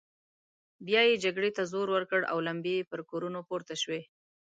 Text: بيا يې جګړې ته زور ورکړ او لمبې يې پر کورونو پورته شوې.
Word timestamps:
بيا 0.85 1.01
يې 1.09 1.15
جګړې 1.23 1.51
ته 1.57 1.63
زور 1.71 1.87
ورکړ 1.95 2.21
او 2.31 2.37
لمبې 2.47 2.73
يې 2.79 2.87
پر 2.91 2.99
کورونو 3.09 3.39
پورته 3.49 3.73
شوې. 3.81 4.01